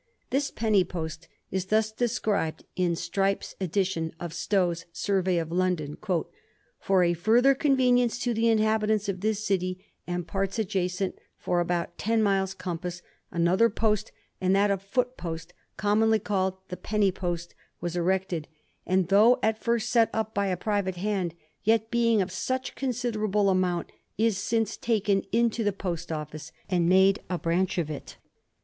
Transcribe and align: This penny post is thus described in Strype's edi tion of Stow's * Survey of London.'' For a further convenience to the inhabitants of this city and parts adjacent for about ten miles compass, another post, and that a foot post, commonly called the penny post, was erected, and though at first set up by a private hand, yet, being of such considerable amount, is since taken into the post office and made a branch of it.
This 0.31 0.49
penny 0.49 0.83
post 0.83 1.27
is 1.51 1.65
thus 1.67 1.91
described 1.91 2.65
in 2.75 2.95
Strype's 2.95 3.53
edi 3.61 3.83
tion 3.83 4.11
of 4.19 4.33
Stow's 4.33 4.85
* 4.89 4.91
Survey 5.07 5.37
of 5.37 5.51
London.'' 5.51 5.95
For 6.79 7.03
a 7.03 7.13
further 7.13 7.53
convenience 7.53 8.17
to 8.23 8.33
the 8.33 8.47
inhabitants 8.47 9.07
of 9.07 9.21
this 9.21 9.45
city 9.45 9.85
and 10.07 10.25
parts 10.25 10.57
adjacent 10.57 11.19
for 11.37 11.59
about 11.59 11.99
ten 11.99 12.23
miles 12.23 12.55
compass, 12.55 13.03
another 13.29 13.69
post, 13.69 14.11
and 14.41 14.55
that 14.55 14.71
a 14.71 14.77
foot 14.79 15.17
post, 15.17 15.53
commonly 15.77 16.17
called 16.17 16.57
the 16.69 16.77
penny 16.77 17.11
post, 17.11 17.53
was 17.79 17.95
erected, 17.95 18.47
and 18.87 19.09
though 19.09 19.37
at 19.43 19.61
first 19.63 19.89
set 19.89 20.09
up 20.13 20.33
by 20.33 20.47
a 20.47 20.57
private 20.57 20.95
hand, 20.95 21.35
yet, 21.63 21.91
being 21.91 22.23
of 22.23 22.31
such 22.31 22.73
considerable 22.73 23.51
amount, 23.51 23.91
is 24.17 24.35
since 24.35 24.77
taken 24.77 25.21
into 25.31 25.63
the 25.63 25.71
post 25.71 26.11
office 26.11 26.51
and 26.67 26.89
made 26.89 27.19
a 27.29 27.37
branch 27.37 27.77
of 27.77 27.91
it. 27.91 28.17